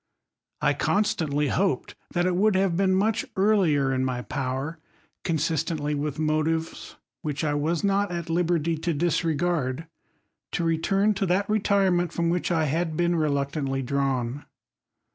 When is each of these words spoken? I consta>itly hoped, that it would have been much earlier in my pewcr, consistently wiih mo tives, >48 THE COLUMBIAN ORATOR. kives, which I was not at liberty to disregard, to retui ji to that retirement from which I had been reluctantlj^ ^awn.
I 0.63 0.73
consta>itly 0.73 1.49
hoped, 1.49 1.93
that 2.13 2.25
it 2.25 2.35
would 2.35 2.55
have 2.55 2.75
been 2.75 2.95
much 2.95 3.23
earlier 3.35 3.93
in 3.93 4.03
my 4.03 4.23
pewcr, 4.23 4.77
consistently 5.23 5.93
wiih 5.93 6.17
mo 6.17 6.41
tives, 6.41 6.45
>48 6.49 6.51
THE 6.55 6.57
COLUMBIAN 6.57 6.71
ORATOR. 6.71 6.71
kives, 6.87 6.95
which 7.21 7.43
I 7.43 7.53
was 7.53 7.83
not 7.83 8.11
at 8.11 8.29
liberty 8.31 8.77
to 8.79 8.93
disregard, 8.95 9.85
to 10.53 10.63
retui 10.63 11.09
ji 11.09 11.13
to 11.13 11.25
that 11.27 11.47
retirement 11.47 12.11
from 12.11 12.31
which 12.31 12.51
I 12.51 12.65
had 12.65 12.97
been 12.97 13.13
reluctantlj^ 13.13 13.85
^awn. 13.85 14.45